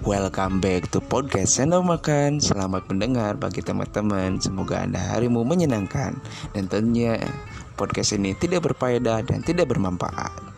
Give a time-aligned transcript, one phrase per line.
[0.00, 2.40] Welcome back to podcast Sendok Makan.
[2.40, 4.40] Selamat mendengar bagi teman-teman.
[4.40, 6.16] Semoga anda harimu menyenangkan.
[6.56, 7.20] Dan tentunya
[7.76, 10.49] podcast ini tidak berfaedah dan tidak bermanfaat.